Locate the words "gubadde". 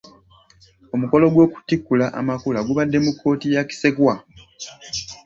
2.67-2.97